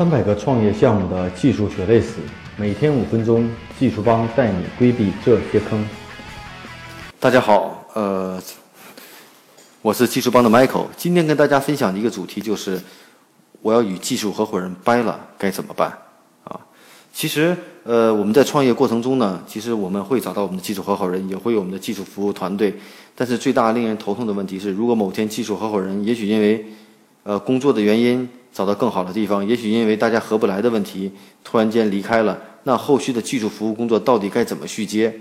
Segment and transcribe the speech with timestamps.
[0.00, 2.14] 三百个创业项目的技术血泪史，
[2.56, 3.46] 每天五分钟，
[3.78, 5.86] 技术帮带你规避这些坑。
[7.18, 8.42] 大家好，呃，
[9.82, 12.80] 我是技术帮的 Michael，今天跟大家分享的一个主题就是，
[13.60, 15.90] 我要与技术合伙人掰了该怎么办？
[16.44, 16.58] 啊，
[17.12, 22.74] 其实，呃，我们在创业过程中呢，其实我们会找到我们的技术合伙人，也会有我们的技术服务团队，
[23.14, 26.64] 但是最大令人头痛的问题是，如果某天技术合伙人也许因为，
[27.22, 28.26] 呃，工作的原因。
[28.52, 31.10] 找到更好的地方，也许因为大家合不来的问题，
[31.44, 32.38] 突然间离开了。
[32.64, 35.14] 那后续的技术服务工作到底该怎么续接？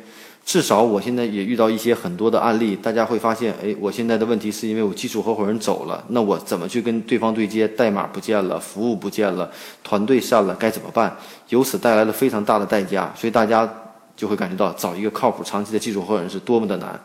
[0.46, 7.68] 至少我现在也遇到一些很多的案例，大家会发现，哎，我现在的问题是因为我技术合伙人走了，那我怎么去跟对方对接？
[7.68, 9.50] 代码不见了，服务不见了，
[9.84, 11.16] 团队散了，该怎么办？
[11.50, 13.72] 由此带来了非常大的代价，所以大家
[14.16, 17.00] 就会感觉到找一个靠谱、长期的技术合伙人是多么的难。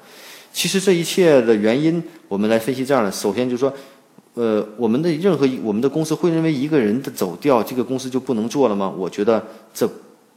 [0.53, 3.73] 其实这一切的原因，我们来分析这样的：首先就是说。
[4.35, 8.93] 呃，我们的任何我们的公司会认为一个人的走掉，这个公司就不能做了吗？
[8.99, 9.41] 我觉得
[9.73, 9.89] 这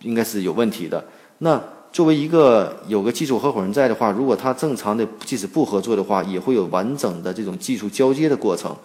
[0.04, 1.04] 应该是有问题的。
[1.40, 1.60] 那
[1.92, 8.76] 作为一个有个技术合伙人在的话，如果他正常的即使不合作的话，也会有完整的这种技术交接的过程。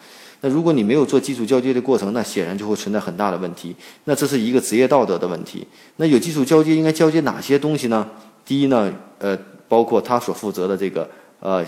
[0.41, 3.77] 那如果你没有做技术交接的过程，那显然就会存在很大的问题。
[4.05, 5.67] 那这是一个职业道德的问题。
[5.97, 8.09] 那有技术交接应该交接哪些东西呢？
[8.47, 11.07] 第一呢，呃，包括他所负责的这个
[11.41, 11.63] 呃。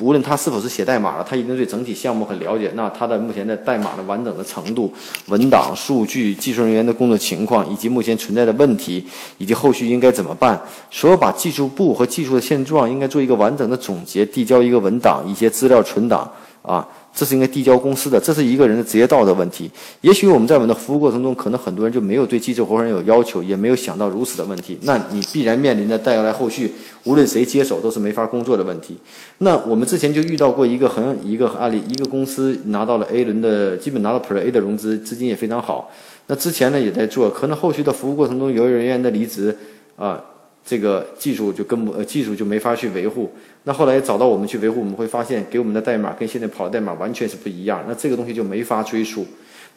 [0.00, 2.70] 无论他是否是写代码的，他一定对整体项目很了解。
[2.74, 4.92] 那他的目前的代码的完整的程度、
[5.26, 9.04] 文档、数据、技术人员的工作情况，以及目前存在的问题，
[9.38, 16.30] 以及后续应该怎么办，所有把技术部和技术的现状应该做一个完整的总结，递交一个文档、一些资料存档
[16.62, 16.86] 啊。
[17.14, 19.70] 这是应该递交公司的，这是一个人的职业道德问题。
[20.00, 24.78] 也许我们在我们的服务过程中，可能很多人就没有对技术合伙人有要求，也没有想到如此的问题。
[24.82, 26.72] 那你必然面临着带来后续，
[27.04, 28.96] 无论谁接手都是没法工作的问题。
[29.38, 35.90] 那我们之前就遇到过一个很一个案例，一个公司拿到了 A 轮的，基本拿到 Pre A 的融资，资金也非常好。
[36.28, 39.56] 那之前呢也在做，可能后续的服务过程中，由于人员的离职，
[39.96, 40.18] 啊。
[40.64, 43.30] 这个技术就跟不呃技术就没法去维护，
[43.64, 49.26] 那后来找到我们去维护，我们会发现给我们的代码跟现在跑的代码完全是不一样，那这个东西就没法追溯。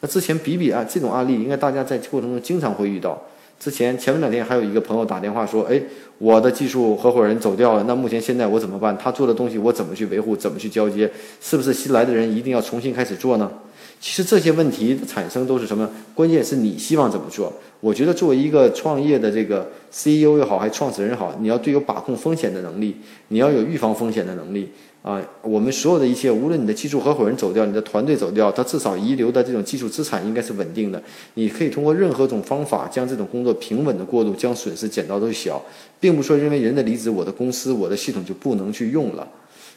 [0.00, 3.20] 那之前比比啊这种案例，应该大家在过程中经常会遇到。
[3.58, 5.80] 之前前面两天还有一个朋友打电话说，哎，
[6.18, 8.96] 我的技术合伙人走掉了，那目前现在我怎么办？
[8.96, 10.36] 他做的东西我怎么去维护？
[10.36, 11.10] 怎么去交接？
[11.40, 13.50] 是不是新来的人一定要重新开始做呢？
[13.98, 15.88] 其实这些问题产生都是什么？
[16.14, 17.52] 关键是你希望怎么做？
[17.80, 22.96] 我觉得作为一个创业的这个 CEO 也好，还创始人也好，你要对有把控风险的能力，
[23.28, 24.70] 你要有预防风险的能力
[25.06, 25.22] 啊。
[25.42, 31.00] 我们所有的一切，无论你的技术合伙人走掉，你的团队走掉，他至少遗留的这种技术资产应该是稳定的。
[31.34, 35.62] 你可以通过任何种方法将这种工作平稳的过渡，将损失减到最小，
[36.00, 39.28] 并不说因为人的离职，我的公司我的系统就不能去用了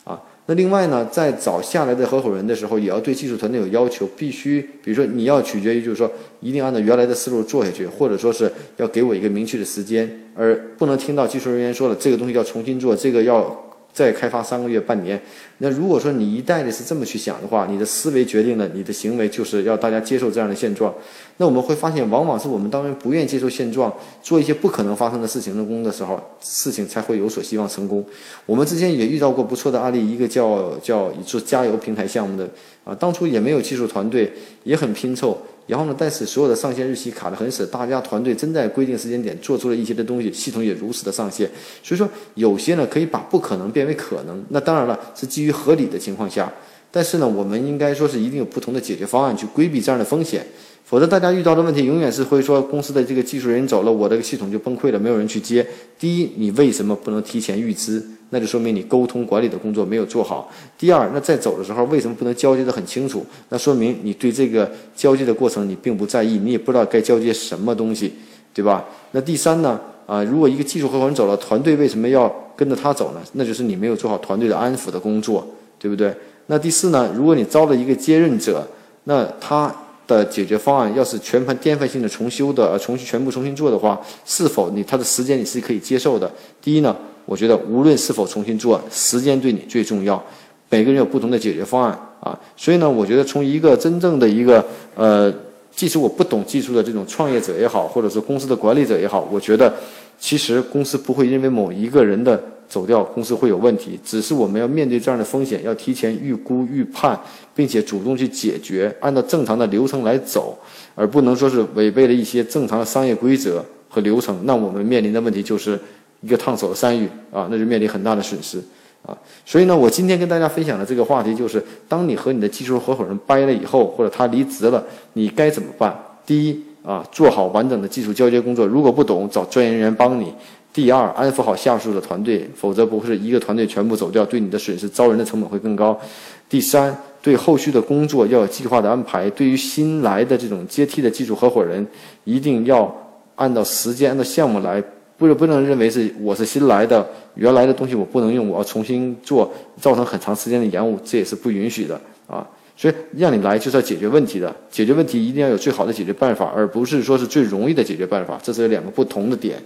[0.03, 0.19] 啊。
[0.47, 13.68] 那另外呢，在找下来的合伙人的时候，也要对技术团队有要求，必须，比如说你要取决于，就是说一定按照原来的思路做下去，或者说是要给我一个明确的时间，而不能听到技术人员说了这个东西要重新做，这个要。
[13.91, 15.21] 再开发三个月、半年，
[15.57, 20.93] 那如果说你一代的是这么去想的话，你的思维决定了你的行为，就是要大家接受这样的现状。
[21.37, 28.05] 那我们会发现，往往是我们当然不愿意接受现状，做一些不可能发生的事情成功的时候，事情才会有所希望成功。
[28.45, 32.49] 我们之前也遇到过不错的案例，一个叫叫做加油平台项目的
[32.85, 34.31] 啊，当初也没有技术团队，
[34.63, 35.37] 也很拼凑。
[35.69, 35.95] 然后呢？
[35.95, 41.47] 但是所有的上线日期卡得很死，大家团队真在规定时间点做出了一些的东西，系统也如实的上线。
[41.83, 44.43] 所以说，有些呢可以把不可能变为可能。
[44.49, 46.51] 那当然了，是基于合理的情况下。
[46.89, 50.43] 但是呢，我们应该说是一定有不同的解决方案去规避这样的风险。
[50.89, 55.63] 否则，大家遇到的问题永远是会说公司的这个技术人员走了，我这个系统就崩溃了，没有人去接。
[55.99, 58.03] 第一，你为什么不能提前预知？
[58.31, 60.51] 那就说明你沟通管理的工作没有做好。
[60.79, 63.23] 第二，那在走的时候为什么不能交接的很清楚？
[63.49, 68.11] 那说明你对这个交接的过程你并不在意，你也不知道该交接什么东西，
[68.51, 68.83] 对吧？
[69.11, 69.79] 那第三呢？
[70.07, 73.21] 啊，如果一个技术合伙人走了，团队为什么要跟着他走呢？
[73.33, 76.11] 那就是你没有做好团队的安抚的工作，对不对？
[76.47, 77.11] 那第四呢？
[77.15, 78.67] 如果你招了一个接任者，
[79.03, 79.71] 那他。
[80.09, 86.29] 的解决方案要是全盘颠覆性的重修的，呃，重新全部重新做的话，是否你它的时间你是可以接受的？
[86.59, 86.95] 第一呢，
[87.25, 90.21] 我觉得无论是否重新做，时间对你最重要。
[90.69, 94.65] 每个人有不同的解决方案啊，所以呢，我觉得从一个真正的一个
[94.95, 95.31] 呃，
[95.73, 99.73] 即使我不懂技术的这种创业者也好，或者是公司的管理者也好，我觉得
[100.19, 102.41] 其实公司不会因为某一个人的。
[102.69, 107.19] 走掉公司会有问题，只是我们要面对这样的风险，要提前预估预判，
[107.55, 110.55] 并且主动去解决，按照正常的流程来走，
[110.93, 114.39] 而不能说是违背了一些正常的商业规则和流程。
[114.43, 115.77] 那我们面临的问题就是
[116.21, 118.59] 一个烫手的山芋啊，那就面临很大的损失
[119.03, 119.17] 啊。
[119.43, 125.97] 所以呢，我今天跟大家分享的这个话题就是：当你和你的技术合伙人掰了以后，或者他离职了，你该怎么办？
[126.23, 130.31] 第一啊，做好完整的技术交接工作，如果不懂，找专业人员帮你。
[130.71, 135.99] 第二，安抚好下属的团队，否则不是一个团队全部走掉，对你的损失、招人的成本会更高。
[136.47, 139.29] 第三，对后续的工作要有计划的安排。
[139.31, 141.85] 对于新来的这种接替的技术合伙人，
[142.23, 142.95] 一定要
[143.35, 144.81] 按照时间、按照项目来，
[145.17, 149.51] 不不能认为是我是新来的，原来的东西我不能用，我要重新做，
[149.81, 152.47] 造成很长时间的延误，这也是不允许的啊。
[152.77, 159.57] 所以让你来就是要解决问题的，解决问题一定要有最好的解决办法，而不是说是最容易的解决办法，这是两个不同的点。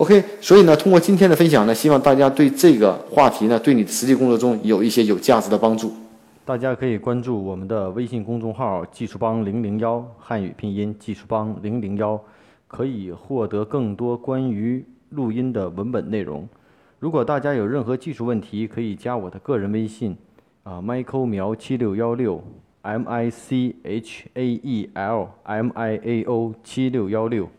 [0.00, 5.92] OK，所以呢，通过今天的分享呢，希望大家对这个话题呢，对你实际工作中有一些有价值的帮助。
[6.42, 12.18] 大家可以关注我们的微信公众号“技术帮零零幺”汉语拼音“技术帮零零幺”，
[12.66, 16.48] 可以获得更多关于录音的文本内容。
[16.98, 20.16] 如果大家有任何技术问题，可以加我的个人微信，
[20.62, 22.42] 啊，Michael 苗七六幺六
[22.80, 27.50] ，M I C H A E L M I A O 七六幺六。